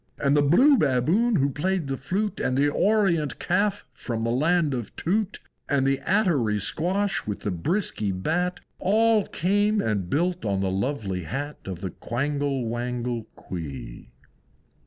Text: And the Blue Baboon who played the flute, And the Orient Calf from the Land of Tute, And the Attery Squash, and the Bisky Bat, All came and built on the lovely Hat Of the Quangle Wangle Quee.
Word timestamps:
And 0.17 0.35
the 0.35 0.41
Blue 0.41 0.77
Baboon 0.77 1.35
who 1.35 1.51
played 1.51 1.85
the 1.85 1.95
flute, 1.95 2.39
And 2.39 2.57
the 2.57 2.69
Orient 2.69 3.37
Calf 3.37 3.85
from 3.93 4.23
the 4.23 4.31
Land 4.31 4.73
of 4.73 4.95
Tute, 4.95 5.39
And 5.69 5.85
the 5.85 5.99
Attery 5.99 6.59
Squash, 6.59 7.21
and 7.27 7.39
the 7.39 7.51
Bisky 7.51 8.11
Bat, 8.11 8.61
All 8.79 9.27
came 9.27 9.79
and 9.79 10.09
built 10.09 10.43
on 10.43 10.61
the 10.61 10.71
lovely 10.71 11.25
Hat 11.25 11.59
Of 11.65 11.81
the 11.81 11.91
Quangle 11.91 12.65
Wangle 12.67 13.25
Quee. 13.35 14.09